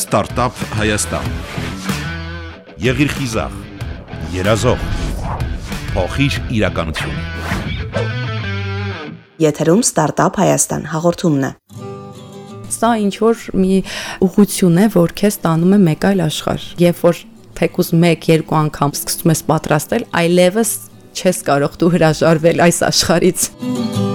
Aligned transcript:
Ստարտափ 0.00 0.56
Հայաստան։ 0.78 1.26
Եղիր 2.80 3.10
խիզախ, 3.18 3.56
երազող, 4.32 4.84
փոխիր 5.90 6.38
իրականություն։ 6.56 7.18
Եթերում 9.44 9.82
Ստարտափ 9.84 10.40
Հայաստան 10.40 10.88
հաղորդումն 10.94 11.44
է։ 11.50 11.52
Սա 12.78 12.94
ինչ 13.04 13.14
որ 13.26 13.46
մի 13.60 13.80
ուղություն 14.24 14.80
է, 14.86 14.90
որ 14.96 15.16
քեզ 15.20 15.40
տանում 15.44 15.76
է 15.76 15.80
մեկ 15.84 16.06
այլ 16.14 16.24
աշխարհ։ 16.30 16.68
Երբ 16.80 17.02
որ 17.04 17.24
թեկուզ 17.60 17.92
1-2 18.00 18.54
անգամ 18.64 18.96
սկսում 18.96 19.34
ես 19.36 19.44
պատրաստել, 19.52 20.06
այլևս 20.22 20.72
չես 21.12 21.44
կարող 21.50 21.76
դու 21.82 21.92
հրաժարվել 21.98 22.64
այս 22.70 22.86
աշխարից։ 22.88 24.09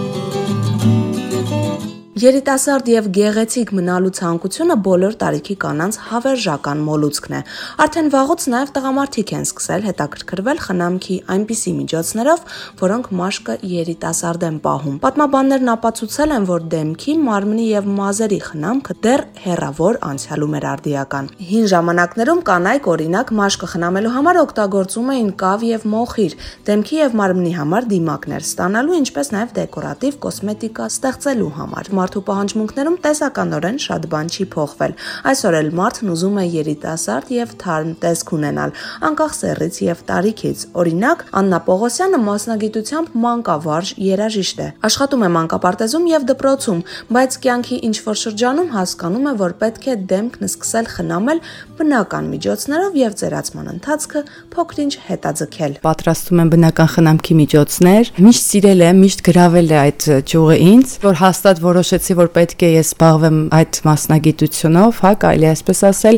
Երիտասարդ 2.15 2.87
եւ 2.87 3.07
գեղեցիկ 3.11 3.71
մնալու 3.75 4.11
ցանկությունը 4.15 4.75
բոլոր 4.85 5.15
տարիքի 5.19 5.55
կանանց 5.59 5.95
հավերժական 6.07 6.83
մոլուցքն 6.87 7.33
է։ 7.35 7.39
Արդեն 7.83 8.05
վաղուց 8.13 8.45
նաեւ 8.53 8.69
տղամարդիկ 8.77 9.33
են 9.35 9.43
սկսել 9.43 9.83
հետաքրքրվել 9.83 10.61
խնամքի 10.63 11.17
այնպիսի 11.35 11.73
միջոցներով, 11.75 12.45
որոնք 12.79 13.09
մաշկը 13.19 13.55
երիտասարդ 13.71 14.45
են 14.47 14.59
պահում։ 14.63 14.95
Պատմաբաններն 15.03 15.71
ապացուցել 15.75 16.35
են, 16.39 16.47
որ 16.55 16.63
դեմքի, 16.71 17.17
մարմնի 17.25 17.67
եւ 17.75 17.91
մազերի 17.99 18.39
խնամքը 18.47 18.95
դեռ 19.03 19.25
հերավոր 19.43 19.99
անցյալում 20.15 20.55
էր 20.55 20.69
արդիական։ 20.71 21.29
Հին 21.51 21.69
ժամանակներում 21.75 22.41
կանայք 22.47 22.89
օրինակ 22.95 23.35
մաշկը 23.43 23.71
խնամելու 23.75 24.15
համար 24.15 24.41
օգտագործում 24.45 25.11
էին 25.19 25.29
կավ 25.43 25.67
եւ 25.75 25.85
մոխիր, 25.91 26.39
դեմքի 26.71 26.95
եւ 27.03 27.19
մարմնի 27.19 27.53
համար 27.59 27.91
դիմակներ 27.91 28.47
ստանալու, 28.55 28.97
ինչպես 29.03 29.35
նաեւ 29.35 29.55
դեկորատիվ 29.59 30.19
կոսմետիկա 30.25 30.89
ստեղծելու 30.95 31.53
համար 31.59 31.93
մարդու 32.05 32.21
պահանջմունքներում 32.27 32.97
տեսականորեն 33.01 33.77
շատ 33.81 34.03
բան 34.11 34.27
չի 34.29 34.45
փոխվել։ 34.53 34.91
Այսօր 35.31 35.55
էլ 35.59 35.69
մարդն 35.79 36.11
ուզում 36.13 36.35
է 36.37 36.45
երիտասարդ 36.53 37.31
եւ 37.33 37.53
թարմ 37.63 37.91
տեսք 38.03 38.33
ունենալ, 38.35 38.73
անկախ 39.09 39.33
սեռից 39.39 39.75
եւ 39.85 40.03
տարիքից։ 40.09 40.59
Օրինակ, 40.85 41.23
Աննա 41.41 41.59
Պողոսյանը 41.65 42.19
մասնագիտությամբ 42.25 43.15
մանկավարժ 43.25 43.89
երաժիշտ 44.05 44.61
է։ 44.61 44.67
Աշխատում 44.85 45.25
է 45.25 45.29
մանկապարտեզում 45.35 46.05
եւ 46.13 46.27
դպրոցում, 46.29 46.83
բայց 47.15 47.37
կյանքի 47.45 47.77
ինչ 47.89 47.97
որ 48.05 48.19
շրջանում 48.21 48.69
հասկանում 48.75 49.25
է, 49.25 49.33
որ 49.41 49.55
պետք 49.65 49.85
է 49.85 49.95
դեմքն 50.13 50.45
սկսել 50.45 50.89
խնամել 50.95 51.39
բնական 51.79 52.29
միջոցներով 52.35 52.99
եւ 53.01 53.17
ծերացման 53.25 53.67
ընթացքը 53.75 54.21
փոքրինչ 54.55 54.93
հետաձգել։ 55.09 55.77
Պատրաստում 55.85 56.41
եմ 56.45 56.51
բնական 56.55 56.89
խնամքի 56.95 57.35
միջոցներ։ 57.41 58.11
Միշտ 58.25 58.45
սիրել 58.45 58.85
եմ, 58.85 59.01
միշտ 59.05 59.23
գրավել 59.25 59.73
է 59.75 59.77
այդ 59.85 60.07
ճյուղը 60.31 60.57
ինձ, 60.65 60.95
որ 61.05 61.19
հաստատ 61.25 61.61
որոշ 61.65 61.94
որոշեցի, 61.95 62.15
որ 62.19 62.29
պետք 62.35 62.63
է 62.65 62.69
ես 62.75 62.89
զբաղվեմ 62.91 63.37
այդ 63.55 63.77
մասնագիտությունով, 63.85 64.97
հա, 65.05 65.11
կարելի 65.21 65.47
այսպես 65.51 65.79
ասել, 65.89 66.17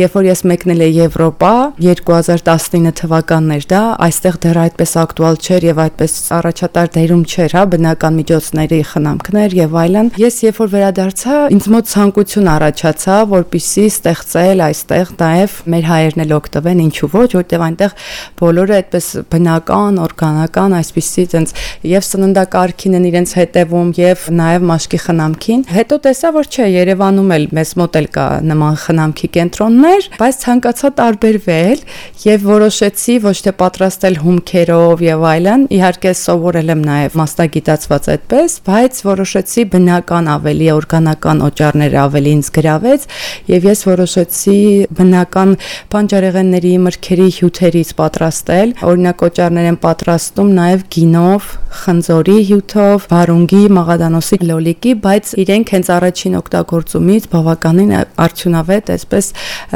երբ 0.00 0.14
որ 0.14 0.28
ես 0.28 0.40
մեկնել 0.48 0.80
եի 0.84 0.94
Եվրոպա 0.94 1.52
2019 1.84 2.94
թվականներ 3.00 3.66
դա, 3.68 3.82
այստեղ 4.04 4.38
դեռ 4.44 4.60
այդպես 4.64 4.94
ակտուալ 5.04 5.38
չէր 5.44 5.66
եւ 5.68 5.82
այդպես 5.84 6.14
առաջատար 6.38 6.90
դերում 6.94 7.24
չէր, 7.24 7.54
հա, 7.54 7.64
բնական 7.74 8.18
միջոցների 8.20 8.80
խնամքներ 8.94 9.56
եւ 9.60 9.76
այլն։ 9.84 10.10
Ես 10.24 10.36
երբ 10.44 10.60
որ 10.64 10.72
վերադարձա, 10.74 11.36
ինձ 11.54 11.68
մոտ 11.74 11.90
ցանկություն 11.94 12.50
առաջացավ, 12.54 13.24
որպիսի 13.34 13.84
ստեղծել 13.94 14.64
այստեղ 14.64 15.12
նաեւ 15.24 15.58
մեր 15.74 15.88
հայերն 15.90 16.24
էլ 16.24 16.34
օգտվեն, 16.38 16.82
ինչու 16.84 17.10
ոչ, 17.14 17.28
որտեղ 17.34 17.64
այնտեղ 17.64 17.96
բոլորը 18.40 18.76
այդպես 18.78 19.08
բնական, 19.34 20.00
օրգանական, 20.04 20.76
այսպիսի 20.78 21.24
տենց 21.34 21.54
եւ 21.94 22.06
սննդակարգին 22.08 22.98
են 22.98 23.08
իրենց 23.10 23.34
հետևում 23.40 23.92
եւ 23.98 24.24
նաեւ 24.38 24.66
մաշկի 24.70 24.93
ոսկի 24.94 24.98
խնամքին։ 25.04 25.62
Հետո 25.74 25.96
տեսա, 26.04 26.28
որ 26.34 26.46
չէ, 26.48 26.66
Երևանում 26.74 27.30
էլ 27.34 27.44
մեզ 27.56 27.70
մոտ 27.80 27.96
էլ 27.98 28.06
կա 28.14 28.26
նման 28.46 28.74
խնամքի 28.84 29.28
կենտրոններ, 29.34 30.06
բայց 30.20 30.36
ցանկացա 30.44 30.90
տարբերվել 31.00 31.82
եւ 32.24 32.44
որոշեցի 32.48 33.14
ոչ 33.24 33.36
թե 33.44 33.52
պատրաստել 33.58 34.18
հումքերով 34.24 35.02
եւ 35.04 35.24
այլն, 35.34 35.64
իհարկե 35.74 36.12
սովորել 36.20 36.72
եմ 36.74 36.84
նաեւ 36.84 37.16
մասնագիտացված 37.20 38.08
այդպես, 38.14 38.56
բայց 38.68 39.00
որոշեցի 39.08 39.64
բնական 39.74 40.30
ավելի 40.34 40.68
օրգանական 40.74 41.42
օճառները 41.48 41.98
ավելի 42.04 42.34
ինձ 42.38 42.48
գրավեց 42.54 43.08
եւ 43.54 43.68
ես 43.70 43.84
որոշեցի 43.88 44.58
բնական 44.94 45.56
բանջարեղենների, 45.94 46.74
մրգերի 46.84 47.28
հյութերից 47.38 47.90
պատրաստել։ 47.98 48.74
Օրինակ 48.94 49.26
օճառներ 49.28 49.68
են 49.74 49.78
պատրաստում 49.84 50.54
նաեւ 50.54 50.86
գինով, 50.94 51.52
խնձորի 51.84 52.38
հյութով, 52.50 53.06
վարունգի, 53.10 53.62
մաղադանոսի 53.74 54.38
լոլիկ 54.44 54.83
կողմնակի, 54.84 54.92
բայց 55.00 55.30
իրենք 55.40 55.70
հենց 55.74 55.88
առաջին 55.94 56.34
օգտագործումից 56.38 57.26
բավականին 57.32 57.92
արդյունավետ, 58.20 58.90
այսպես 58.94 59.26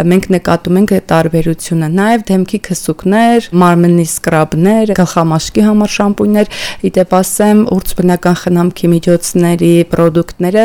մենք 0.09 0.25
նկատում 0.35 0.79
ենք 0.79 0.93
տարբերությունը։ 1.09 1.89
Նաև 1.97 2.25
դեմքի 2.29 2.59
քսուկներ, 2.69 3.49
մարմնի 3.63 4.07
սկրաբներ, 4.09 4.93
գլխամաշկի 4.99 5.63
համար 5.69 5.93
շամպուններ, 5.97 6.53
իդեպ 6.89 7.17
ասեմ, 7.19 7.59
ուրց 7.79 7.89
բնական 7.99 8.37
խնամքի 8.43 8.93
միջոցների 8.93 9.73
ապրանքները 9.89 10.65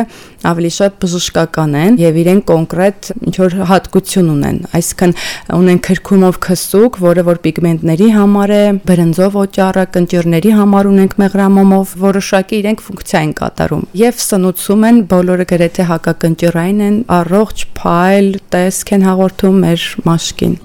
ավելի 0.50 0.72
շատ 0.78 0.96
բժշկական 1.04 1.76
են 1.80 1.98
եւ 2.02 2.18
իրենք 2.24 2.46
կոնկրետ 2.50 3.10
ինչ 3.30 3.36
որ 3.40 3.56
հատկություն 3.70 4.32
ունեն։ 4.34 4.58
Այսինքն 4.80 5.14
ունեն 5.58 5.80
քրքումով 5.88 6.40
քսուկ, 6.48 7.00
որը 7.04 7.26
որ 7.30 7.40
պիգմենտների 7.46 8.10
համար 8.18 8.54
է, 8.54 8.64
բրնձով 8.90 9.38
օճառը, 9.44 9.86
կնճիռների 9.98 10.52
համար 10.60 10.92
ունենք 10.94 11.16
մեղրամոմով, 11.24 11.96
որոշակի 12.04 12.60
իրենք 12.64 12.84
ֆունկցիա 12.88 13.24
են 13.24 13.34
կատարում։ 13.40 13.88
Եվ 14.04 14.20
սնուցում 14.28 14.86
են, 14.90 15.02
բոլորը 15.14 15.48
գրեթե 15.54 15.88
հակակնճռային 15.94 16.84
են, 16.90 17.00
առողջ, 17.22 17.66
փայլ 17.80 18.30
տեսք 18.54 18.94
են 18.98 19.10
հաղորդում 19.12 19.64
մեր 19.64 19.90
մաշկին։ 20.10 20.62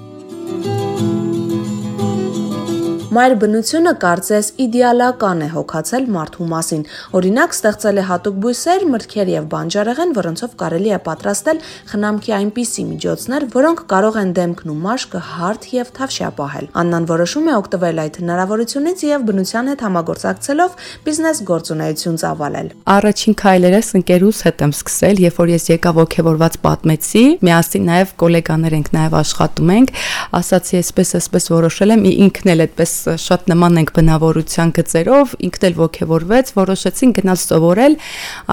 Մայր 3.09 3.33
բնությունը 3.41 3.91
կարծես 4.03 4.47
իդեալական 4.61 5.39
է 5.41 5.45
հոգացել 5.49 6.03
մարդու 6.13 6.45
մասին։ 6.49 6.81
Օրինակ, 7.17 7.53
ստեղծել 7.55 7.97
է 7.97 8.03
հատուկ 8.05 8.35
բույսեր, 8.43 8.83
մրգեր 8.93 9.31
եւ 9.33 9.47
բանջարեղեն, 9.49 10.11
որոնցով 10.13 10.51
կարելի 10.59 10.91
է 10.93 10.99
պատրաստել 11.07 11.61
խնամքի 11.89 12.35
այնպիսի 12.37 12.85
միջոցներ, 12.89 13.47
որոնք 13.55 13.81
կարող 13.89 14.19
են 14.21 14.33
դեմքն 14.37 14.69
ու 14.69 14.77
մաշկը 14.85 15.21
հարթ 15.25 15.65
եւ 15.73 15.89
թավշյա 15.97 16.29
պահել։ 16.37 16.69
Աննան 16.77 17.09
որոշում 17.09 17.49
է 17.49 17.53
օգտվել 17.57 18.03
այդ 18.05 18.19
հնարավորությունից 18.21 19.03
եւ 19.09 19.25
բնության 19.25 19.73
հետ 19.73 19.83
համագործակցելով 19.89 20.77
բիզնես 21.09 21.41
գործունեություն 21.49 22.21
ծավալել։ 22.21 22.71
Առաջին 22.93 23.39
քայլերս 23.41 23.89
ընկերուս 23.99 24.43
հետ 24.45 24.63
եմ 24.69 24.73
սկսել, 24.77 25.23
երբ 25.25 25.39
որ 25.39 25.53
ես 25.57 25.65
եկա 25.73 25.95
ողջևորված 25.97 26.59
պատմեցի, 26.69 27.25
միասին 27.49 27.89
նաեւ 27.89 28.13
գոլեգաներ 28.21 28.77
ենք 28.79 28.93
նաեւ 28.99 29.17
աշխատում 29.23 29.73
ենք, 29.79 29.93
ասացի, 30.39 30.79
այսպես 30.83 31.15
այսպես 31.19 31.49
որոշել 31.57 31.95
եմ 31.95 32.07
ինքն 32.09 32.53
էլ 32.53 32.65
այդպես 32.69 32.98
շատ 33.23 33.49
նման 33.51 33.79
ենք 33.81 33.93
բնավորության 33.95 34.73
գծերով, 34.79 35.35
ինքն 35.49 35.67
էլ 35.69 35.75
ողջևորվեց, 35.79 36.51
որոշեցին 36.59 37.13
գնալ 37.19 37.39
սովորել։ 37.43 37.97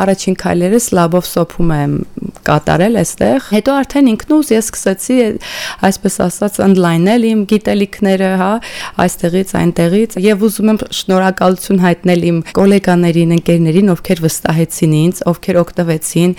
Առաջին 0.03 0.37
քայլերս 0.43 0.87
լաբով 0.97 1.29
սոփում 1.31 1.73
եմ 1.77 1.95
կատարել 2.47 2.99
այստեղ։ 3.01 3.47
Հետո 3.57 3.75
արդեն 3.77 4.11
ինքնուս 4.13 4.51
ես 4.55 4.67
սկսեցի 4.67 5.17
այսպես 5.87 6.17
ասած 6.27 6.59
ընդլայնել 6.67 7.27
իմ 7.27 7.41
գիտելիքները, 7.51 8.31
հա, 8.41 8.51
այստեղից 9.03 9.55
այնտեղից 9.61 10.17
եւ 10.27 10.45
ուզում 10.47 10.71
եմ 10.73 10.81
շնորհակալություն 11.01 11.83
հայտնել 11.87 12.27
իմ 12.31 12.39
գոլեգաներին, 12.57 13.35
ընկերներին, 13.37 13.93
ովքեր 13.97 14.23
վստահեցին 14.27 14.97
ինձ, 15.01 15.23
ովքեր 15.33 15.61
օգտվեցին, 15.63 16.37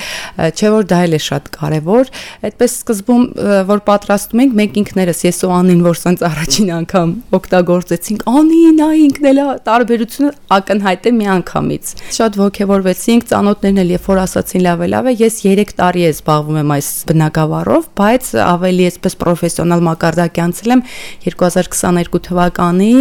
չէ 0.47 0.72
որ 0.78 0.88
դա 0.88 1.00
էլ 1.07 1.17
է 1.17 1.22
շատ 1.28 1.51
կարեւոր։ 1.57 2.12
Այդպես 2.47 2.78
սկզբում 2.78 3.23
որ 3.67 3.84
պատրաստում 3.88 4.44
ենք 4.47 4.57
մենք 4.57 4.79
ինքներս 4.84 5.23
ես 5.28 5.41
ու 5.47 5.53
Անին 5.57 5.84
որ 5.88 5.97
սենց 6.01 6.23
առաջին 6.28 6.72
անգամ 6.78 7.13
օգտագործեցինք 7.38 7.97
ստեղծեցինք, 7.97 8.24
անի 8.30 8.59
նա 8.78 8.88
ինքն 9.02 9.28
էլ 9.28 9.40
տարբերությունը 9.66 10.30
ակնհայտ 10.53 11.08
է 11.08 11.12
միանգամից։ 11.18 11.91
Շատ 12.18 12.38
ողջևորվեցինք, 12.41 13.25
ծանոթներն 13.31 13.81
էլ 13.81 13.94
երբ 13.96 14.08
որ 14.08 14.22
ասացին 14.24 14.63
լավ 14.68 14.84
է, 14.85 14.88
լավ 14.94 15.08
է, 15.08 15.13
ես 15.22 15.38
3 15.47 15.74
տարի 15.78 16.03
է 16.08 16.12
զբաղվում 16.13 16.59
եմ 16.62 16.73
այս 16.78 16.90
բնակավարով, 17.11 17.88
բայց 17.97 18.29
ավելի 18.47 18.88
այսպես 18.88 19.17
պրոֆեսիոնալ 19.23 19.84
մակարդակի 19.88 20.44
անցել 20.46 20.73
եմ 20.78 20.84
2022 21.28 22.22
թվականի 22.28 22.94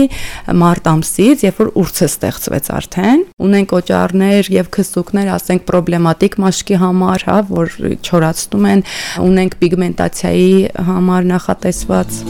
մարտ 0.65 0.91
ամսից, 0.97 1.45
երբ 1.47 1.61
որ 1.61 1.73
ուրցը 1.83 2.09
ստեղծվեց 2.17 2.71
արդեն։ 2.77 3.25
Ունենք 3.47 3.77
օճառներ 3.81 4.51
եւ 4.57 4.71
քսուկներ, 4.77 5.33
ասենք 5.37 5.67
պրոբլեմատիկ 5.71 6.39
մաշկի 6.47 6.81
համար, 6.87 7.27
հա, 7.27 7.39
որ 7.53 7.77
չորացնում 8.01 8.71
են, 8.73 8.87
ունենք 9.27 9.59
պիգմենտացիայի 9.63 10.53
համար 10.91 11.31
նախատեսված 11.37 12.23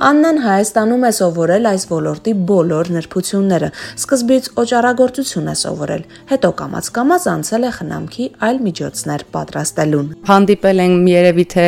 Աննան 0.00 0.38
Հայաստանում 0.40 1.02
է 1.04 1.08
սովորել 1.12 1.66
այս 1.68 1.82
ոլորտի 1.90 2.32
բոլոր 2.48 2.88
նրբությունները։ 2.94 3.68
Սկզբից 4.00 4.46
օճառագործություն 4.62 5.50
է 5.52 5.56
սովորել, 5.60 6.04
հետո 6.30 6.50
կամած-կամած 6.60 7.26
անցել 7.32 7.66
է 7.68 7.72
խնամքի 7.76 8.28
այլ 8.48 8.60
միջոցներ 8.64 9.24
պատրաստելուն։ 9.34 10.08
Հանդիպել 10.30 10.80
են 10.84 10.94
երևի 11.10 11.44
թե 11.52 11.66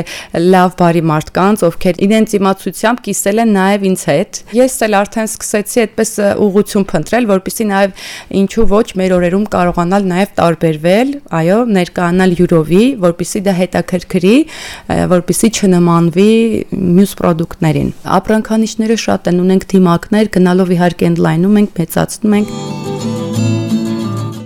լավ 0.49 0.73
բարի 0.81 1.03
մարդկանց, 1.13 1.65
ովքեր 1.69 2.01
իրենց 2.09 2.37
իմացությամբ 2.41 3.03
կիսել 3.05 3.43
են 3.43 3.53
նաև 3.53 3.85
ինձ 3.93 4.07
հետ։ 4.09 4.41
Ես 4.57 4.79
էլ 4.89 4.97
արդեն 5.03 5.29
սկսեցի 5.29 5.85
այդպես 5.85 6.15
ուղություն 6.49 6.89
փնտրել, 6.89 7.29
որpիսի 7.37 7.69
նաև 7.69 8.03
ինչու 8.41 8.67
ոչ 8.73 8.87
մեր 9.03 9.17
օրերում 9.19 9.47
կարողանալ 9.53 10.09
նաև 10.09 10.35
տարբերվել, 10.41 11.13
այո, 11.43 11.61
ներկայանալ 11.77 12.37
յուրովի, 12.41 12.83
որpիսի 13.03 13.45
դա 13.45 13.57
հետաքրքրի, 13.61 14.35
որpիսի 15.13 15.53
չնմանվի 15.53 16.33
մյուս 16.73 17.13
ապրանքներին 17.23 18.22
ապրանքանիշները 18.23 19.01
շատ 19.03 19.33
են, 19.33 19.43
ունենք 19.43 19.67
թիմակներ, 19.75 20.31
գնալով 20.39 20.73
իհարկե 20.79 21.11
ընդլայնում 21.13 21.59
ենք, 21.63 21.75
մեծացնում 21.83 22.39
ենք։ 22.39 22.82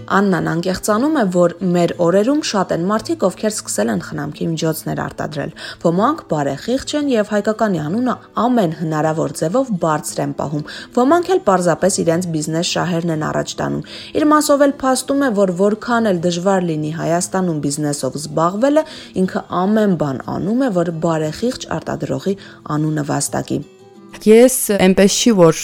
Աննան 0.06 0.48
անկեղծանում 0.52 1.16
է, 1.18 1.22
որ 1.34 1.52
մեր 1.74 1.92
օրերում 2.04 2.42
շատ 2.46 2.72
են 2.76 2.84
մարդիկ, 2.86 3.24
ովքեր 3.26 3.52
սկսել 3.52 3.90
են 3.90 4.02
խնամքի 4.06 4.46
միջոցներ 4.52 5.00
արտադրել։ 5.02 5.54
Ոմանք 5.82 6.22
բարեխիղճ 6.30 6.94
են 7.00 7.10
եւ 7.10 7.32
հայկականի 7.34 7.80
անունը 7.82 8.14
ամեն 8.44 8.76
հնարավոր 8.80 9.34
ձևով 9.40 9.72
բարձր 9.82 10.22
են 10.26 10.34
պահում։ 10.38 10.64
Ոմանք 10.96 11.30
էլ 11.34 11.42
պարզապես 11.50 11.98
իրենց 12.06 12.28
բիզնես 12.36 12.72
շահերն 12.76 13.14
են 13.16 13.26
առաջ 13.26 13.54
տանում։ 13.60 13.86
Իր 14.16 14.26
մասով 14.30 14.66
էլ 14.66 14.74
փաստում 14.86 15.22
է, 15.26 15.30
որ 15.42 15.54
որքան 15.66 16.10
էլ 16.14 16.20
դժվար 16.26 16.68
լինի 16.70 16.92
Հայաստանում 17.02 17.62
բիզնեսով 17.66 18.20
զբաղվելը, 18.22 18.84
ինքը 19.26 19.46
ամեն 19.66 19.96
բան 20.06 20.20
անում 20.36 20.66
է, 20.66 20.74
որ 20.82 20.92
բարեխիղճ 21.06 21.72
արտադրողի 21.80 22.38
անունը 22.76 23.10
վաստակի։ 23.10 23.64
Ես 24.26 24.54
այնպես 24.74 25.16
չի 25.22 25.32
որ 25.38 25.58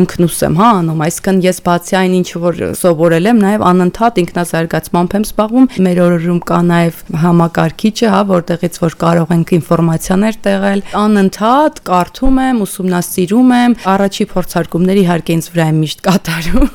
ինքնուս 0.00 0.38
եմ, 0.46 0.56
հա, 0.58 0.68
անում, 0.80 1.02
այսինքն 1.06 1.38
ես 1.44 1.60
բացի 1.66 1.96
այն 2.00 2.16
ինչ 2.18 2.30
որ 2.42 2.58
սովորել 2.80 3.28
եմ, 3.30 3.42
նաև 3.44 3.64
անընդհատ 3.70 4.20
ինքնազարգացմամբ 4.22 5.16
եմ 5.18 5.26
զբաղվում։ 5.28 5.68
Մեր 5.86 6.00
օրերում 6.06 6.40
կա 6.50 6.60
նաև 6.70 7.00
համակարգիչը, 7.22 8.10
հա, 8.14 8.22
որտեղից 8.30 8.80
որ 8.82 8.98
կարող 9.04 9.34
ենք 9.36 9.54
ինֆորմացիաներ 9.60 10.40
տեղել։ 10.50 10.84
Անընդհատ 11.04 11.82
կարդում 11.90 12.42
եմ, 12.50 12.62
ուսումնասիրում 12.66 13.56
եմ, 13.60 13.78
առաջի 13.94 14.28
փորձարկումների 14.34 15.06
իհարկե 15.06 15.38
ինձ 15.38 15.50
վրա 15.54 15.70
եմ 15.70 15.82
միշտ 15.84 16.06
կատարում 16.10 16.70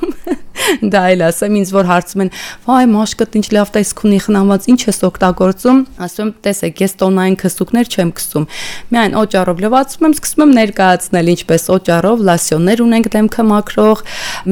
դա 0.94 1.02
էլ 1.14 1.24
ասեմ 1.28 1.58
ինձ 1.60 1.72
որ 1.76 1.88
հարցում 1.90 2.24
են 2.26 2.32
վայ 2.66 2.86
մաշկդ 2.92 3.38
ինչ 3.40 3.48
լավ 3.56 3.72
տեսք 3.76 4.02
ունի 4.08 4.20
խնամված 4.26 4.68
ինչ 4.74 4.80
ես 4.86 5.00
օգտագործում 5.10 5.82
ասում 6.06 6.32
տեսեք 6.46 6.82
ես 6.86 6.96
տոնային 7.02 7.38
քսուկներ 7.42 7.92
չեմ 7.96 8.14
քսում 8.20 8.48
միայն 8.96 9.18
օճառով 9.22 9.64
լվացում 9.66 10.08
եմ 10.10 10.16
սկսում 10.16 10.46
եմ 10.46 10.56
ներկայացնել 11.06 11.30
ինչպես 11.36 11.64
օճառով 11.76 12.22
լասյոններ 12.26 12.82
ունենք 12.86 13.08
դեմքը 13.14 13.44
մաքրող 13.50 14.02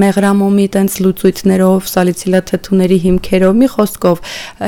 մեղրամոմի 0.03 0.65
տենց 0.73 0.97
լուծույթներով 1.03 1.87
սալիցիլաթթուների 1.93 2.97
հիմքերով 3.03 3.53
մի 3.59 3.67
խոսքով 3.73 4.21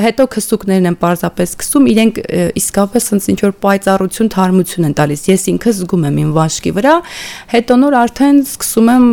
հետո 0.06 0.26
քսուկներն 0.34 0.90
են 0.90 0.98
պարզապես 1.02 1.54
քսում 1.62 1.88
իրենք 1.92 2.20
իսկապես 2.60 3.08
ոնց 3.16 3.28
ինչ 3.32 3.38
որ 3.46 3.54
պայծառություն 3.66 4.32
թարմություն 4.36 4.88
են 4.90 4.96
տալիս 5.00 5.22
ես 5.30 5.46
ինքս 5.54 5.80
զգում 5.86 6.06
եմ 6.10 6.20
իմ 6.26 6.30
վաշկի 6.36 6.72
վրա 6.76 6.94
հետո 7.54 7.80
նոր 7.86 7.98
արդեն 8.02 8.40
սկսում 8.46 8.92
եմ 8.96 9.06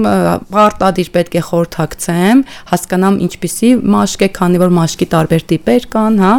արտադիր 0.64 1.10
պետք 1.14 1.34
է 1.34 1.44
խորթակցեմ 1.50 2.46
հասկանամ 2.74 3.20
ինչպիսի 3.28 3.74
մաշկ 3.94 4.24
է, 4.24 4.32
քանի 4.40 4.64
որ 4.64 4.74
մաշկի 4.80 5.12
տարբեր 5.14 5.46
տիպեր 5.54 5.92
կան, 5.94 6.24
հա 6.24 6.34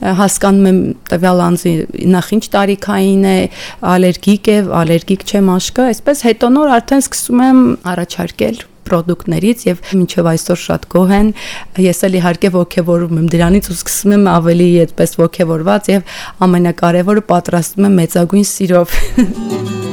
հասկանում 0.00 0.68
եմ 0.70 0.80
տվյալ 1.10 1.42
անձի 1.46 1.72
նախ 2.14 2.32
ինչ 2.36 2.44
տարիքային 2.56 3.24
է, 3.30 3.36
ալերգիկ 3.94 4.50
է, 4.50 4.58
ալերգիկ 4.80 5.24
չէ 5.28 5.42
մաշկը, 5.50 5.86
այսպես 5.92 6.24
հետո 6.30 6.52
նոր 6.56 6.74
արդեն 6.80 7.04
սկսում 7.04 7.42
եմ 7.50 7.62
առաջարկել 7.94 8.62
պրոդուկտներից 8.90 9.66
եւ 9.68 9.82
մինչեւ 10.00 10.30
այսօր 10.32 10.60
շատ 10.64 10.88
գոհ 10.94 11.12
են 11.18 11.28
ես 11.84 12.02
էլ 12.08 12.16
իհարկե 12.20 12.52
ողջևորում 12.56 13.20
եմ 13.20 13.28
դրանից 13.36 13.70
ու 13.70 13.76
սկսում 13.76 14.16
եմ 14.16 14.26
ավելի 14.34 14.70
այդպես 14.86 15.14
ողջևորված 15.20 15.92
եւ 15.94 16.18
ամենակարևորը 16.48 17.26
պատրաստում 17.30 17.88
եմ 17.90 18.02
մեծագույն 18.02 18.50
սիրով 18.54 18.98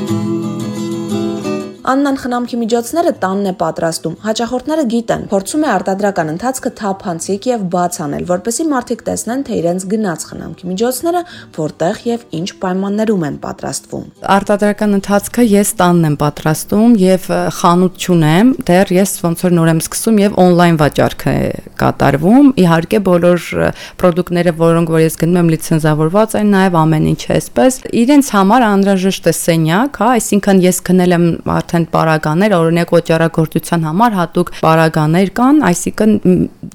Աննան 1.87 2.17
խնամքի 2.19 2.57
միջոցները 2.59 3.11
տանն 3.21 3.47
է 3.47 3.51
պատրաստում։ 3.61 4.15
Հաճախորդները 4.25 4.83
գիտեն, 4.91 5.21
փորձում 5.31 5.61
է 5.63 5.67
արտադրական 5.71 6.31
ընթացքը 6.33 6.71
թափանցիկ 6.79 7.45
եւ 7.47 7.61
բաց 7.71 7.99
անել, 8.03 8.25
որպեսզի 8.27 8.65
մարդիկ 8.73 9.03
տեսնեն, 9.07 9.45
թե 9.47 9.59
իրենց 9.61 9.85
գնաց 9.93 10.25
խնամքի 10.27 10.67
միջոցները 10.67 11.21
որտեղ 11.57 12.01
եւ 12.07 12.25
ինչ 12.37 12.49
պայմաններում 12.59 13.23
են 13.27 13.37
պատրաստվում։ 13.47 14.03
Արտադրական 14.35 14.97
ընթացքը 14.97 15.45
ես 15.47 15.71
տանն 15.79 16.09
եմ 16.11 16.17
պատրաստում 16.27 16.97
եւ 17.07 17.29
խանութ 17.55 18.03
չունեմ, 18.03 18.51
դեռ 18.67 18.93
ես 18.97 19.15
ոնց 19.23 19.45
որ 19.47 19.55
նոր 19.55 19.71
եմ 19.71 19.81
սկսում 19.87 20.21
եւ 20.27 20.37
on-line 20.43 20.77
վաճառք 20.83 21.25
է 21.31 21.37
կատարվում։ 21.79 22.51
Իհարկե 22.67 23.01
բոլոր 23.07 23.47
ապրանքները, 23.95 24.55
որոնք 24.59 24.93
որ 24.97 25.03
ես 25.07 25.17
գնում 25.23 25.39
եմ 25.39 25.51
լիցենզավորված 25.55 26.37
են, 26.41 26.51
նաեւ 26.57 26.77
ամեն 26.83 27.07
ինչ 27.13 27.21
էսպես։ 27.37 27.79
Իրենց 28.01 28.31
համար 28.37 28.67
անհրաժեշտ 28.67 29.27
է 29.31 29.35
սենյակ, 29.37 29.99
հա, 30.01 30.09
այսինքն 30.17 30.63
ես 30.67 30.81
գնել 30.87 31.15
եմ 31.17 31.27
արդեն 31.57 31.76
արդեն 31.77 31.85
պարագաներ, 31.93 32.53
օրինակ 32.57 32.91
օճառագործության 32.97 33.83
համար 33.85 34.15
հատուկ 34.17 34.49
պարագաներ 34.57 35.29
կան, 35.37 35.59
այսինքն 35.67 36.13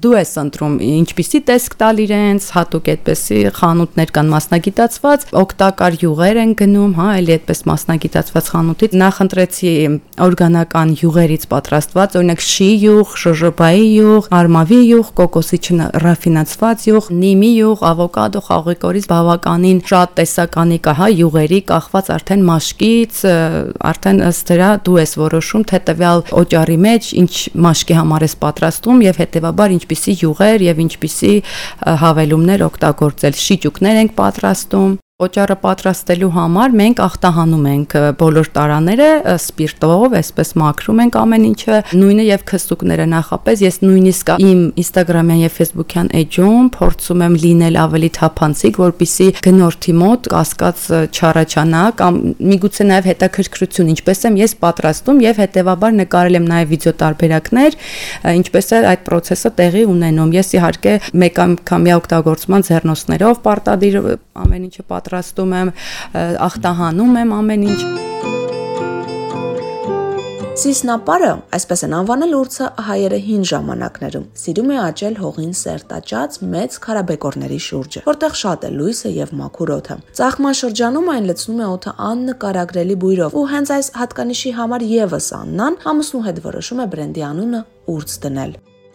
դու 0.03 0.13
ես 0.15 0.31
ընտրում 0.43 0.75
ինչպիսի 0.87 1.39
տեսք 1.49 1.75
տալ 1.83 1.99
իրենց, 2.03 2.47
հատուկ 2.55 2.89
այդպեսի 2.93 3.39
խանութներ 3.57 4.13
կան 4.15 4.31
մասնագիտացված, 4.33 5.25
օգտակար 5.43 5.97
յուղեր 6.03 6.39
են 6.43 6.53
գնում, 6.63 6.93
հա, 6.99 7.07
էլի 7.19 7.33
այդպես 7.33 7.63
մասնագիտացված 7.73 8.49
խանութից 8.53 8.95
նախ 9.03 9.19
ընտրեցի 9.23 9.73
օրգանական 10.23 10.93
յուղերից 11.03 11.43
պատրաստված, 11.53 12.17
օրինակ 12.23 12.43
շի 12.43 12.69
յուղ, 12.83 13.13
շոժոբայի 13.23 13.85
յուղ, 13.93 14.29
արմավի 14.39 14.79
յուղ, 14.93 15.11
կոկոսի 15.19 15.59
չրաֆինացված 15.63 16.87
յուղ, 16.87 17.09
նիմի 17.23 17.51
յուղ, 17.53 17.85
ավոկադո, 17.93 18.43
խաղիկորից 18.47 19.07
բավականին 19.13 19.79
շատ 19.93 20.15
տեսականի 20.19 20.79
կա, 20.83 20.93
հա, 20.99 21.07
յուղերի 21.23 21.59
կախված 21.73 22.11
արդեն 22.13 22.45
մաշկից, 22.49 23.23
արդեն 23.93 24.23
ըստ 24.29 24.53
դրա 24.53 24.69
դու 24.85 24.92
դու 24.93 24.99
ես 25.01 25.13
որոշում 25.17 25.63
թե 25.69 25.79
տվյալ 25.89 26.19
օճառի 26.43 26.75
մեջ 26.85 27.07
ինչ 27.23 27.33
մաշկի 27.65 27.95
համար 27.97 28.25
ես 28.27 28.35
պատրաստում 28.43 28.99
եւ 29.07 29.21
հետեւաբար 29.23 29.73
ինչպիսի 29.77 30.15
յուղեր 30.21 30.65
եւ 30.69 30.83
ինչպիսի 30.85 31.33
հավելումներ 32.03 32.65
օգտագործել 32.69 33.39
շիճուկներ 33.47 34.03
ենք 34.03 34.13
պատրաստում 34.21 34.93
Օճառը 35.23 35.57
պատրաստելու 35.63 36.31
համար 36.37 36.73
մենք 36.79 37.01
ախտահանում 37.03 37.65
ենք 37.73 37.95
բոլոր 38.19 38.49
տարաները 38.57 39.09
սպիրտով, 39.33 40.15
այսպես 40.19 40.49
մաքրում 40.63 41.01
ենք 41.03 41.17
ամեն 41.23 41.45
ինչը, 41.49 41.79
նույնը 41.99 42.25
եւ 42.27 42.43
քստուկները 42.51 43.05
նախապես 43.13 43.63
ես 43.63 43.77
նույնիսկ 43.83 44.31
իմ 44.43 44.61
Instagram-յան 44.83 45.41
եւ 45.43 45.53
Facebook-յան 45.57 46.11
էջում 46.23 46.69
փորձում 46.77 47.23
եմ 47.23 47.37
լինել 47.43 47.79
ավելի 47.83 48.09
թափանցիկ, 48.17 48.79
որpիսի 48.83 49.27
գնորդի 49.47 49.95
մոտ 50.03 50.29
կասկած 50.33 50.83
չառաջանա 51.13 51.83
կամ 52.03 52.19
միգուցե 52.53 52.87
նաեւ 52.89 53.09
հետաքրքրություն, 53.13 53.91
ինչպես 53.93 54.23
եմ 54.29 54.39
ես 54.43 54.55
պատրաստում 54.63 55.21
եւ 55.23 55.41
հետեւաբար 55.43 55.95
նկարել 56.03 56.39
եմ 56.39 56.47
նաեւ 56.53 56.71
վիդեո 56.73 56.93
տարբերակներ, 57.03 57.77
ինչպես 58.43 58.71
է 58.73 58.81
այդ 58.93 59.03
process-ը 59.07 59.53
տեղի 59.59 59.83
ունենում։ 59.93 60.33
Ես 60.33 60.53
իհարկե 60.57 60.93
մեկ 61.23 61.41
անգամյա 61.43 61.97
օգտագործման 62.03 62.67
ձեռնոցներով 62.69 63.41
պարտադիր 63.47 63.99
ամեն 64.43 64.67
ինչը 64.69 64.85
պատրաստում 65.13 65.53
եմ, 65.59 65.69
ախտահանում 66.47 67.19
եմ 67.21 67.37
ամեն 67.37 67.67
ինչ։ 67.69 67.81
Սիսնապարը, 70.53 71.29
այսպես 71.57 71.81
են 71.87 71.93
անվանել 71.97 72.33
ուրցը 72.37 72.65
հայերը 72.87 73.19
հին 73.25 73.45
ժամանակներում, 73.49 74.25
սիրում 74.37 74.69
է 74.69 74.75
աճել 74.83 75.15
հողին 75.21 75.55
սերտաճած 75.59 76.35
մեծ 76.53 76.77
քարաբեկորների 76.83 77.57
շուրջը, 77.67 78.03
որտեղ 78.05 78.35
շատ 78.41 78.67
է 78.67 78.69
լույսը 78.77 79.13
եւ 79.17 79.33
մաքուր 79.39 79.71
օդը։ 79.77 79.97
Ծաղկման 80.19 80.57
շրջանում 80.61 81.09
այն 81.13 81.29
լցնում 81.33 81.63
է 81.63 81.69
օդը 81.73 81.95
աննկարագրելի 82.09 82.99
բույրով, 83.01 83.33
ու 83.33 83.47
հենց 83.53 83.73
այս 83.77 83.89
հատկանիշի 83.97 84.53
համար 84.61 84.85
եւս 84.93 85.31
Աննան 85.41 85.79
ամուսնու 85.89 86.23
հետ 86.29 86.43
որոշում 86.53 86.85
է 86.85 86.87
բրենդի 86.93 87.25
անունը 87.33 87.63
ուրց 87.97 88.15
դնել։ 88.27 88.53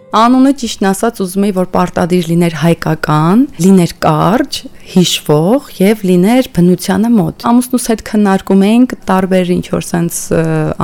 Անունը 0.09 0.55
ճիշտն 0.57 0.87
ասած 0.89 1.19
ուզում 1.21 1.45
էի 1.45 1.53
որ 1.59 1.67
պարտադիր 1.75 2.29
լիներ 2.31 2.55
հայկական, 2.63 3.43
լիներ 3.61 3.91
կարճ, 4.01 4.61
հիշվող 4.89 5.67
եւ 5.77 6.03
լիներ 6.09 6.47
բնությանը 6.57 7.09
մոտ։ 7.13 7.45
Ամուսնուս 7.51 7.89
հետ 7.93 8.03
քննարկում 8.09 8.63
էինք 8.69 8.95
տարբեր 9.11 9.51
ինչ 9.53 9.67
որ 9.75 9.85
sense 9.85 10.39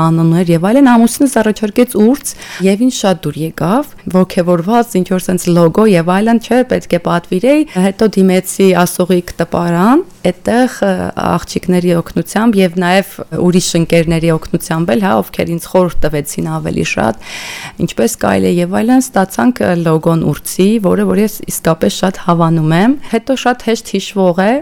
անուններ 0.04 0.52
եւ 0.52 0.66
այլն, 0.68 0.90
ամուսինս 0.92 1.36
առաջարկեց 1.40 1.96
ուրց 2.04 2.32
եւ 2.68 2.82
ինձ 2.84 2.98
շատ 3.00 3.22
դուր 3.24 3.38
եկավ, 3.44 3.94
ողքեվորված 4.12 4.96
ինչ 5.00 5.06
որ 5.14 5.24
sense 5.24 5.54
լոգո 5.56 5.86
եւ 5.88 6.12
այլն, 6.18 6.42
չէ, 6.44 6.60
պետք 6.74 6.92
է 6.92 7.00
պատվիրեի, 7.08 7.64
հետո 7.80 8.10
դիմեցի 8.18 8.68
ասողիկ 8.84 9.32
տպարան, 9.40 10.04
այդտեղ 10.24 10.76
աղջիկների 11.24 11.90
օգնությամբ 12.00 12.60
եւ 12.60 12.76
նաեւ 12.80 13.16
ուրիշ 13.44 13.68
ընկերների 13.80 14.30
օգնությամբ 14.34 14.92
էլ, 14.94 15.02
հա, 15.04 15.12
ովքեր 15.20 15.50
ինձ 15.54 15.66
խորհուրդ 15.72 15.98
տվեցին 16.04 16.48
ավելի 16.54 16.86
շատ, 16.92 17.26
ինչպես 17.84 18.16
կարելի 18.24 18.52
եւ 18.64 18.78
այլն 18.80 19.04
ստացանք 19.14 19.60
լոգոն 19.78 20.22
ուրցի, 20.26 20.64
որը 20.82 21.04
որ 21.06 21.18
ես 21.22 21.34
իսկապես 21.46 21.98
շատ 22.02 22.16
հավանում 22.24 22.72
եմ։ 22.74 22.94
Հետո 23.12 23.36
շատ 23.44 23.60
հեշտ 23.68 23.92
հիշվող 23.94 24.40
է, 24.42 24.54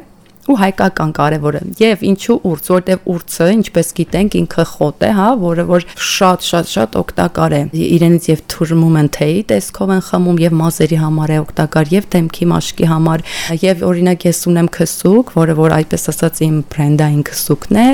ու 0.50 0.56
հայկական 0.58 1.12
կարևորը. 1.14 1.60
Եւ 1.78 2.02
ինչու 2.08 2.36
ուրց 2.50 2.68
որտեվ 2.72 3.04
ուրցը 3.12 3.46
ինչպես 3.52 3.90
գիտենք 3.98 4.36
ինքը 4.40 4.64
խոտ 4.72 5.04
է 5.06 5.10
հա 5.18 5.28
որը 5.42 5.64
որ 5.68 5.84
շատ 6.12 6.46
շատ 6.48 6.70
շատ 6.72 6.96
օգտակար 7.02 7.54
է 7.58 7.60
իրենից 7.82 8.26
եւ 8.32 8.42
թուրմում 8.52 8.96
են 9.02 9.10
թեյի 9.16 9.42
տեսքով 9.52 9.92
են 9.96 10.02
խմում 10.08 10.40
եւ 10.42 10.56
մազերի 10.62 10.98
համար 11.02 11.32
է 11.32 11.38
օգտակար 11.42 11.92
եւ 11.92 12.08
դեմքի 12.12 12.48
մաշկի 12.52 12.88
համար 12.92 13.24
եւ 13.62 13.84
օրինակ 13.92 14.26
ես 14.26 14.40
ունեմ 14.50 14.70
քսուկ 14.76 15.32
որը 15.38 15.56
որ 15.62 15.76
այդպես 15.78 16.06
ասած 16.12 16.42
իմ 16.46 16.56
բրենդային 16.72 17.22
քսուկն 17.30 17.80
է 17.82 17.86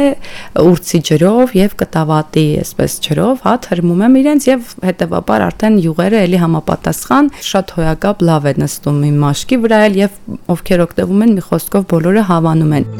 ուրցի 0.64 1.00
ջրով 1.08 1.54
եւ 1.58 1.76
կտավատի 1.82 2.46
այսպես 2.64 2.96
ջրով 3.08 3.44
հա 3.44 3.54
թրմում 3.68 4.02
եմ 4.08 4.18
իրենց 4.22 4.48
եւ 4.48 4.72
հետեւաբար 4.88 5.44
արդեն 5.48 5.78
յուղերը 5.84 6.22
էլի 6.28 6.42
համապատասխան 6.44 7.30
շատ 7.48 7.74
հոյակապ 7.78 8.24
լավ 8.28 8.48
է 8.48 8.54
նստում 8.62 9.00
իմ 9.08 9.18
մաշկի 9.24 9.58
վրա 9.64 9.80
եւ 9.98 10.18
ովքեր 10.54 10.84
օգտվում 10.88 11.24
են 11.28 11.34
մի 11.38 11.44
խոսքով 11.48 11.86
բոլորը 11.92 12.24
հավանում 12.38 12.74
են։ 12.80 12.90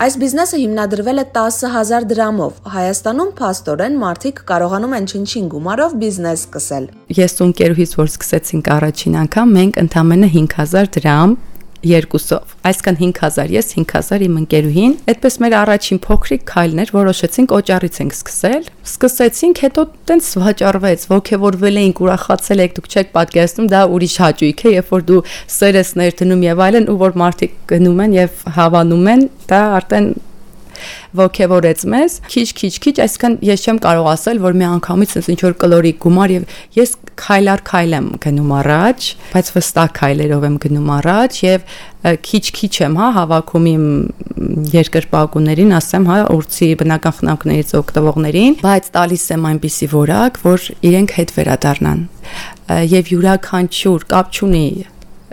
Այս 0.00 0.14
բիզնեսը 0.16 0.58
հիմնադրվել 0.58 1.20
է 1.20 1.24
10000 1.36 2.04
դրամով։ 2.08 2.52
Հայաստանում 2.74 3.32
փաստորեն 3.40 3.98
մարդիկ 4.00 4.40
կարողանում 4.48 4.94
են 4.96 5.08
չնչին 5.10 5.50
գումարով 5.52 5.96
բիզնես 6.00 6.44
սկսել։ 6.46 6.86
Ես 7.18 7.36
ու 7.36 7.46
ընկերուհիս 7.50 7.92
որ 8.00 8.08
սկսեցինք 8.14 8.70
առաջին 8.80 9.18
անգամ, 9.20 9.52
մենք 9.60 9.80
ընդամենը 9.84 10.30
5000 10.40 10.90
դրամ 10.96 11.36
երկուսով։ 11.86 12.54
Այսքան 12.70 12.98
5000 13.00 13.52
ես 13.54 13.70
5000 13.76 14.24
իմ 14.26 14.38
ընկերուհին։ 14.40 14.94
Այդպես 15.10 15.36
մեր 15.44 15.56
առաջին 15.60 16.00
փոքրիկ 16.04 16.44
քայլներ 16.50 16.92
որոշեցինք 16.96 17.54
օճառից 17.56 18.00
ենք 18.04 18.16
սկսել։ 18.18 18.68
Սկսեցինք, 18.90 19.62
հետո 19.64 19.84
տենց 20.10 20.30
վաճառվեց, 20.44 21.06
ողքեվորվել 21.10 21.80
էինք, 21.80 22.02
ուրախացել 22.04 22.64
եք, 22.64 22.74
դուք 22.80 22.90
չեք 22.90 23.12
պատկերացնում, 23.16 23.70
դա 23.70 23.80
ուրիշ 23.96 24.16
հաճույք 24.24 24.60
է, 24.60 24.74
երբ 24.76 24.90
որ 24.94 25.06
դու 25.10 25.20
սերես 25.56 25.94
ներդնում 26.00 26.44
եւ 26.50 26.64
այլն, 26.68 26.90
ու 26.90 26.98
որ 27.00 27.16
մարդիկ 27.24 27.56
գնում 27.70 28.02
են 28.04 28.18
եւ 28.20 28.42
հավանում 28.60 29.14
են, 29.14 29.24
դա 29.50 29.62
արդեն 29.80 30.12
ողքեվորեց 31.18 31.84
մեզ 31.94 32.16
քիչ 32.30 32.48
քիչ 32.60 32.72
քիչ 32.84 32.94
այսքան 33.06 33.36
ես 33.50 33.64
չեմ 33.66 33.78
կարող 33.86 34.10
ասել 34.14 34.42
որ 34.44 34.58
մի 34.60 34.66
անգամից 34.70 35.14
ինչ 35.20 35.40
որ 35.46 35.56
կլորիկ 35.64 35.98
գումար 36.04 36.34
եւ 36.36 36.58
ես 36.78 36.94
քայլար 37.20 37.62
քայլ 37.70 37.96
եմ 37.98 38.10
գնում 38.24 38.52
առաջ 38.60 39.08
բայց 39.34 39.50
վստահ 39.56 39.90
քայլերով 40.00 40.46
եմ 40.50 40.58
գնում 40.64 40.92
առաջ 41.00 41.40
եւ 41.44 41.66
քիչ-քիչ 42.00 42.70
եմ, 42.80 42.94
հա, 42.96 43.08
հավաքում 43.16 43.66
իմ 43.70 43.82
երկրպագուներին, 44.72 45.74
ասեմ, 45.76 46.06
հա, 46.08 46.16
ուրցի 46.32 46.68
բնական 46.80 47.14
խնամքներից 47.18 47.72
օգտվողներին, 47.80 48.56
բայց 48.64 48.88
տալիս 48.94 49.24
եմ 49.36 49.44
այնպիսի 49.50 49.88
որակ, 49.92 50.40
որ 50.46 50.68
իրենք 50.90 51.14
հետ 51.18 51.34
վերադառնան։ 51.36 52.00
Եվ 52.94 53.12
յուրաքանչյուր 53.12 54.08
կապ 54.14 54.32
չունի 54.40 54.64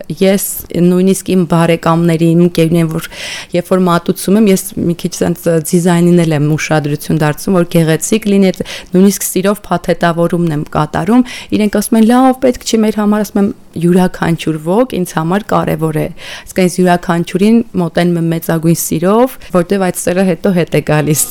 ես 0.08 0.44
նույնիսկ 0.88 1.32
իմ 1.34 1.44
բարեկամներին, 1.52 2.44
ընկերներին, 2.48 2.90
որ 2.94 3.10
երբ 3.56 3.72
որ 3.74 3.84
մատուցում 3.88 4.40
եմ, 4.40 4.48
ես 4.54 4.64
մի 4.80 4.96
քիչ 5.04 5.12
sense 5.18 5.56
դիզայնին 5.68 6.24
էլ 6.24 6.36
եմ 6.38 6.48
ուշադրություն 6.56 7.22
դարձում, 7.24 7.58
որ 7.58 7.68
գեղեցիկ 7.76 8.28
լինի, 8.32 8.54
նույնիսկ 8.96 9.28
սիրով 9.28 9.62
փաթեթավորումն 9.68 10.56
եմ 10.58 10.66
կատարում, 10.78 11.26
իրենք 11.58 11.78
ասում 11.82 12.00
են 12.02 12.08
լավ, 12.08 12.32
պետք 12.48 12.68
չի 12.68 12.82
մեր 12.88 13.00
համար, 13.04 13.28
ասում 13.28 13.42
եմ 13.44 13.54
յուրաքանչյուր 13.84 14.60
ոգ 14.68 14.98
ինձ 14.98 15.14
համար 15.20 15.48
կարևոր 15.52 16.02
է։ 16.02 16.08
Իսկ 16.48 16.64
այս 16.64 16.80
յուրաքանչյուրին 16.82 17.62
մոտենում 17.84 18.20
եմ 18.24 18.34
մեծագույն 18.38 18.82
սիրով, 18.88 19.40
որտեվ 19.60 19.88
այդ 19.92 20.04
սերը 20.08 20.28
հետո 20.34 20.58
հետ 20.58 20.78
է 20.82 20.86
գալիս։ 20.92 21.26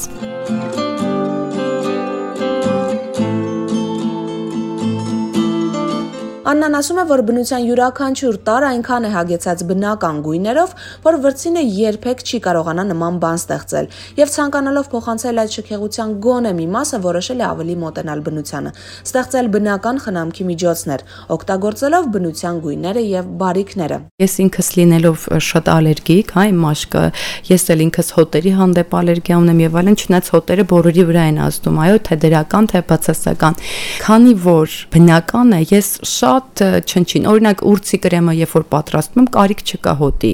Աննան 6.47 6.77
ասում 6.79 6.99
է, 7.01 7.05
որ 7.11 7.21
բնության 7.27 7.65
յուրաքանչյուր 7.67 8.37
տար 8.47 8.65
այնքան 8.67 9.07
է 9.07 9.09
հագեցած 9.11 9.63
բնական 9.67 10.19
գույներով, 10.23 10.75
որ 11.03 11.17
վրցինը 11.25 11.63
երբեք 11.75 12.21
չի 12.23 12.39
կարողանա 12.45 12.85
նման 12.87 13.17
բան 13.25 13.41
ստեղծել, 13.41 13.89
եւ 14.21 14.31
ցանկանալով 14.37 14.87
փոխանցել 14.93 15.41
այդ 15.43 15.57
շքեղության 15.57 16.13
գոնե 16.23 16.53
մի 16.55 16.67
մասը 16.77 17.01
որոշել 17.03 17.43
է 17.43 17.47
ավելի 17.51 17.75
մոտենալ 17.83 18.23
բնությանը, 18.31 18.71
ստեղծել 19.11 19.51
բնական 19.57 19.99
խնամքի 20.07 20.47
միջոցներ, 20.47 21.05
օգտագործելով 21.35 22.07
բնության 22.15 22.63
գույները 22.63 23.03
եւ 23.11 23.27
բարիկները։ 23.43 23.99
Ես 24.23 24.39
ինքս 24.47 24.71
լինելով 24.79 25.27
շատ 25.51 25.73
ալերգիկ, 25.75 26.31
հա, 26.37 26.47
իմ 26.47 26.63
մաշկը, 26.63 27.05
ես 27.51 27.67
էլ 27.75 27.85
ինքս 27.91 28.09
հոտերի 28.17 28.55
հանդեպ 28.61 28.97
ալերգիա 29.03 29.41
ունեմ 29.43 29.65
եւ 29.67 29.81
այլն, 29.83 29.99
չնայած 30.07 30.31
հոտերը 30.37 30.67
բոլորի 30.71 31.05
վրա 31.11 31.27
են 31.27 31.43
ազդում, 31.47 31.83
այո, 31.87 31.99
թե 32.07 32.21
դրական, 32.27 32.71
թե 32.71 32.83
բացասական։ 32.87 33.61
Քանի 34.07 34.35
որ 34.47 34.79
բնական 34.95 35.57
է, 35.57 35.61
ես 35.75 35.91
շատ 36.07 36.36
շատ 36.37 36.63
չնչին։ 36.85 37.27
Օրինակ 37.31 37.63
ուրցի 37.71 37.99
կրեմը 38.05 38.35
երբ 38.37 38.53
որ 38.57 38.65
պատրաստում 38.73 39.23
եմ, 39.23 39.29
կարիք 39.37 39.63
չկա 39.67 39.95
հոտի, 40.01 40.33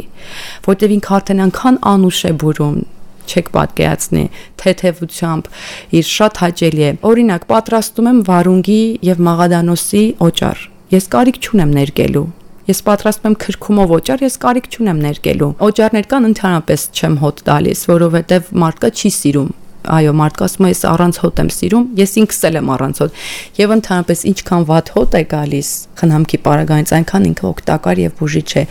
որտեվ 0.67 0.95
ինքը 0.97 1.15
արդեն 1.19 1.43
անկան 1.47 1.79
անուշ 1.93 2.21
է 2.23 2.33
բուրում 2.43 2.77
չեք 3.23 3.49
պատկերացնի 3.55 4.25
թեթևությամբ 4.63 5.51
իր 5.99 6.07
շատ 6.11 6.41
հաճելի 6.43 6.83
է 6.83 6.93
օրինակ 7.13 7.47
պատրաստում 7.53 8.09
եմ 8.13 8.21
վարունգի 8.29 8.83
եւ 9.09 9.23
մաղադանոսի 9.29 10.05
օճառ 10.27 10.65
ես 10.97 11.11
կարիք 11.15 11.39
չունեմ 11.47 11.77
ներկելու 11.79 12.29
Ես 12.63 12.79
պատրաստում 12.87 13.33
եմ 13.33 13.35
քրքումով 13.43 13.93
օճառ, 13.97 14.21
ես 14.23 14.37
կարիք 14.43 14.67
չունեմ 14.71 15.01
ներկելու։ 15.03 15.49
Օճառներ 15.67 16.07
կան 16.13 16.29
ընդհանրապես 16.29 16.85
չեմ 16.95 17.17
հոտ 17.23 17.43
տալիս, 17.49 17.81
որովհետև 17.91 18.53
մարդկա 18.63 18.91
չի 19.03 19.11
սիրում 19.19 19.49
այո, 19.83 20.13
մարդը 20.19 20.45
ասում 20.47 20.67
է, 20.67 20.71
ես 20.73 20.83
առանց 20.93 21.19
հոտ 21.23 21.41
եմ 21.43 21.51
սիրում, 21.53 21.87
ես 21.99 22.13
ինքս 22.23 22.39
էլ 22.49 22.59
եմ 22.61 22.71
առանց 22.73 23.01
հոտ։ 23.03 23.21
Եվ 23.59 23.75
ընդհանրապես 23.77 24.23
ինչքան 24.33 24.67
վատ 24.71 24.93
հոտ 24.97 25.17
է 25.19 25.23
գալիս 25.33 25.71
խնամքի 26.03 26.39
պարագայից, 26.47 26.93
այնքան 26.99 27.27
ինքը 27.33 27.47
օգտակար 27.53 28.03
եւ 28.03 28.15
բուժիչ 28.23 28.51
է։ 28.53 28.65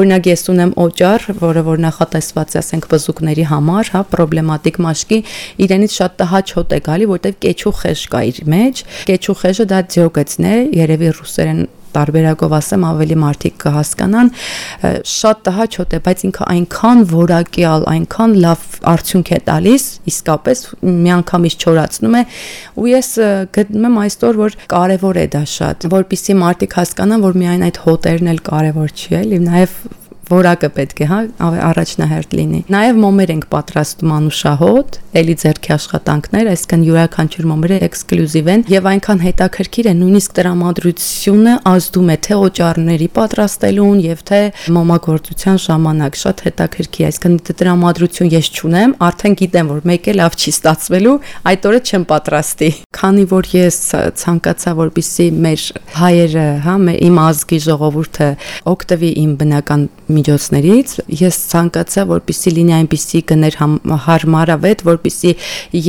Օրինակ 0.00 0.30
ես 0.30 0.44
ունեմ 0.54 0.72
օճառ, 0.84 1.26
որը 1.40 1.64
որ 1.70 1.82
նախատեսված 1.86 2.54
է, 2.54 2.60
ասենք, 2.60 2.88
բզուկների 2.90 3.44
համար, 3.50 3.92
հա, 3.94 4.04
պրոբլեմատիկ 4.14 4.80
մաշկի, 4.84 5.20
իրենից 5.64 5.98
շատ 6.00 6.16
տհաճ 6.20 6.54
հոտ 6.60 6.76
է 6.76 6.80
գալի, 6.90 7.10
որտեվ 7.10 7.40
կեչու 7.46 7.74
խեժ 7.80 8.06
կա 8.10 8.22
իր 8.30 8.40
մեջ։ 8.54 8.84
Կեչու 9.10 9.36
խեժը 9.40 9.68
դա 9.70 9.84
ձյոգեցն 9.94 10.50
է, 10.50 10.56
երևի 10.80 11.14
ռուսերեն 11.20 11.62
տարբերակով 11.96 12.54
ասեմ 12.60 12.86
ավելի 12.90 13.16
մարդիկ 13.24 13.56
կհասկանան 13.64 14.32
շատ 15.10 15.42
տհաճ 15.50 15.78
հոտ 15.80 15.96
է 15.96 16.00
բայց 16.06 16.24
ինքը 16.30 16.48
այնքան 16.54 17.04
որակյալ 17.12 17.86
այնքան 17.94 18.36
լավ 18.46 18.66
արդյունք 18.94 19.30
է 19.30 19.40
տալիս 19.50 19.86
իսկապես 20.14 20.64
միանգամից 20.90 21.56
չորացնում 21.60 22.18
է 22.20 22.24
ու 22.80 22.90
ես 22.90 23.10
գտնում 23.58 23.88
եմ 23.90 24.02
այսօր 24.06 24.40
որ 24.40 24.58
կարևոր 24.74 25.20
է 25.20 25.26
դա 25.36 25.44
շատ 25.54 25.88
որpիսի 25.94 26.38
մարդիկ 26.40 26.76
հասկանան 26.80 27.26
որ 27.28 27.40
միայն 27.44 27.66
այդ 27.70 27.82
հոտերն 27.86 28.34
էլ 28.34 28.44
կարևոր 28.50 28.94
չի 29.00 29.18
էլի 29.20 29.42
նաև 29.50 29.99
որակը 30.30 30.68
պետք 30.76 31.00
է, 31.00 31.06
հա, 31.10 31.18
առաջնահերթ 31.70 32.34
լինի։ 32.38 32.60
Նաև 32.70 32.98
մոմեր 33.04 33.32
ենք 33.34 33.46
պատրաստում 33.50 34.12
անուշահոտ, 34.16 34.98
էլի 35.20 35.34
ձերքի 35.40 35.72
աշխատանքներ, 35.74 36.50
այսինքն 36.50 36.84
յուրաքանչյուր 36.86 37.46
մոմերը 37.50 37.78
էքսկլյուզիվ 37.86 38.50
են 38.54 38.64
եւ 38.70 38.88
այնքան 38.90 39.22
հետաքրքիր 39.26 39.88
է 39.90 39.94
նույնիսկ 40.00 40.34
տրամադրությունը 40.38 41.54
ազդում 41.70 42.10
է 42.10 42.16
թե 42.26 42.38
օճառների 42.40 43.08
պատրաստելուն 43.20 44.02
եւ 44.06 44.22
թե 44.30 44.40
մոմագործության 44.76 45.60
ժամանակ 45.66 46.18
շատ 46.20 46.44
հետաքրքիր, 46.46 47.08
այսինքն 47.10 47.58
տրամադրություն 47.60 48.30
ես 48.30 48.50
չունեմ, 48.60 48.94
արդեն 49.10 49.36
գիտեմ 49.40 49.70
որ 49.70 49.82
մեկ 49.90 50.10
է 50.10 50.14
լավ 50.20 50.38
չի 50.40 50.54
ստացվելու, 50.54 51.16
այդ 51.50 51.68
օրը 51.70 51.80
չեմ 51.90 52.04
պատրաստի։ 52.10 52.70
Քանի 53.00 53.24
որ 53.30 53.50
ես 53.50 53.78
ցանկացա 54.20 54.74
որպիսի 54.80 55.26
մեր 55.46 55.66
հայերը, 56.00 56.46
հա, 56.66 56.76
իմ 57.10 57.20
ազգի 57.24 57.58
ժողովուրդը 57.66 58.28
օգտվի 58.70 59.10
իմ 59.24 59.32
բնական 59.40 59.86
միջոցներից 60.20 60.94
ես 61.20 61.38
ցանկացա 61.50 62.04
որպիսի 62.10 62.52
լինի 62.60 62.74
այնպիսի 62.78 63.22
գներ 63.30 63.58
հարմարավետ 64.06 64.84
որպիսի 64.90 65.32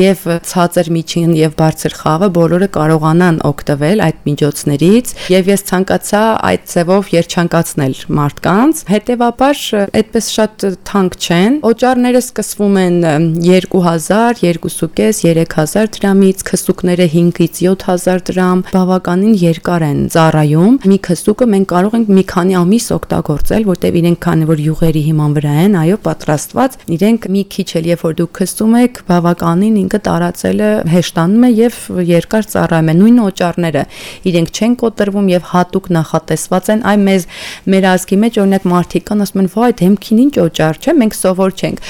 եւ 0.01 0.25
ցածր 0.51 0.91
միջին 0.97 1.35
եւ 1.41 1.55
բարձր 1.61 1.95
խավը 2.01 2.31
բոլորը 2.39 2.69
կարողանան 2.79 3.41
օգտվել 3.51 4.03
այդ 4.07 4.19
միջոցներից 4.31 5.13
եւ 5.35 5.51
ես 5.51 5.65
ցանկացա 5.71 6.23
այդ 6.51 6.65
ձևով 6.71 7.11
երջանկացնել 7.15 7.95
մարդկանց 8.21 8.83
հետեւաբար 8.91 9.63
այդպես 10.01 10.31
շատ 10.35 10.67
թանկ 10.91 11.17
չեն 11.21 11.59
օճառները 11.71 12.21
սկսվում 12.21 12.77
են 12.81 12.97
2000 13.41 14.31
2.5 14.41 15.21
3000 15.21 15.89
դրամից 15.95 16.43
քսուկները 16.47 17.07
5-ից 17.13 17.59
7000 17.65 18.23
դրամ 18.29 18.63
բավականին 18.71 19.35
երկար 19.41 19.85
են 19.87 19.99
ծառայում 20.13 20.77
մի 20.91 20.97
քսուկը 21.07 21.47
մենք 21.53 21.69
կարող 21.71 21.97
ենք 21.99 22.11
մի 22.17 22.23
քանի 22.31 22.57
ամիս 22.61 22.87
օգտագործել 22.97 23.67
որտեղ 23.71 23.99
իրենք 24.01 24.20
քանի 24.25 24.47
որ 24.51 24.63
յուղերի 24.65 25.01
հիման 25.07 25.35
վրա 25.37 25.53
են, 25.65 25.77
այո, 25.81 25.97
պատրաստված, 26.05 26.77
իրենք 26.95 27.27
մի 27.31 27.43
քիչ 27.55 27.67
էլ 27.81 27.89
երբ 27.91 28.05
որ 28.05 28.15
դուք 28.21 28.31
քստում 28.41 28.75
եք, 28.81 29.01
բավականին 29.11 29.79
ինքը 29.81 29.99
տարածելը 30.07 30.69
հեշտանում 30.91 31.45
է 31.47 31.51
եւ 31.61 31.79
երկար 32.11 32.49
ծառայում 32.51 32.91
է։ 32.91 32.95
Նույն 33.01 33.21
օճառները 33.25 33.83
իրենք 34.31 34.51
չեն 34.51 34.75
կոտրվում 34.81 35.31
եւ 35.31 35.47
հատուկ 35.51 35.89
նախատեսված 35.97 36.69
են 36.71 36.83
այ 36.91 36.97
մեզ 37.01 37.27
մեր 37.71 37.87
ազգի 37.91 38.17
մեջ 38.21 38.39
օրինակ 38.41 38.65
մարդիկ 38.71 39.05
կան 39.09 39.23
ասում 39.25 39.41
են 39.41 39.49
վայ 39.55 39.69
դեմքին 39.81 40.21
ինչ 40.21 40.33
օճառ 40.41 40.79
չէ 40.81 40.95
մենք 41.01 41.17
սովոր 41.17 41.55
չենք 41.61 41.81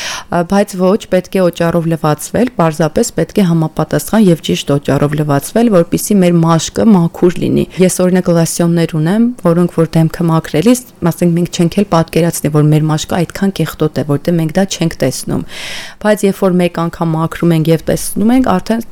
բայց 0.51 0.75
ոչ 0.81 1.01
պետք 1.11 1.37
է 1.37 1.41
օճառով 1.45 1.87
լվացվել 1.91 2.51
պարզապես 2.57 3.11
պետք 3.17 3.41
է 3.41 3.45
համապատասխան 3.51 4.25
եւ 4.27 4.43
ճիշտ 4.47 4.73
օճառով 4.77 5.15
լվացվել 5.21 5.71
որpիսի 5.75 6.17
մեր 6.21 6.35
մաշկը 6.41 6.85
մաքուր 6.95 7.39
լինի 7.41 7.65
ես 7.81 7.99
օրինակ 8.05 8.31
լասյոններ 8.37 8.95
ունեմ 9.01 9.27
որոնք 9.41 9.77
որ 9.81 9.91
դեմքը 9.97 10.27
մաքրելիս 10.31 10.83
ասենք 11.11 11.35
մենք 11.37 11.61
չենք 11.61 11.77
էլ 11.81 11.87
պատկերացնի 12.11 12.49
որ 12.51 12.65
մեր 12.67 12.83
մաշկը 12.89 13.15
այդքան 13.21 13.51
կեղտոտ 13.55 13.99
է 14.01 14.03
որտեղ 14.09 14.35
մենք 14.35 14.53
դա 14.57 14.63
չենք 14.67 14.95
տեսնում 14.99 15.43
բայց 16.03 16.25
երբ 16.27 16.41
որ 16.43 16.55
մեկ 16.61 16.79
անգամ 16.83 17.13
մաքրում 17.15 17.53
ենք 17.55 17.69
եւ 17.71 17.85
տեսնում 17.87 18.33
ենք 18.35 18.49
արդեն 18.51 18.83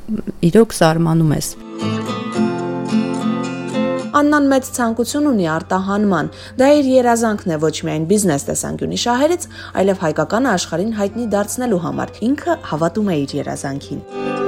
իրոք 0.49 0.75
զարմանում 0.79 1.33
ես 1.35 1.49
Աննան 4.19 4.47
մեծ 4.51 4.69
ցանկություն 4.75 5.27
ունի 5.29 5.45
արտահանման։ 5.53 6.31
Դա 6.59 6.69
իր 6.79 6.89
երազանքն 6.95 7.53
է 7.55 7.59
ոչ 7.61 7.75
միայն 7.87 8.07
բիզնես 8.09 8.47
տեսանկյունի 8.49 8.99
շահերից, 9.05 9.47
այլև 9.83 10.03
հայկական 10.07 10.49
աշխարհին 10.55 10.91
հայտնի 10.99 11.29
դարձնելու 11.37 11.81
համար։ 11.85 12.13
Ինքը 12.31 12.59
հավատում 12.73 13.15
է 13.15 13.17
իր 13.23 13.39
երազանքին։ 13.43 14.38